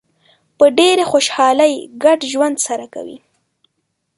[0.57, 3.17] په ډېرې خوشحالۍ ګډ ژوند سره کوي.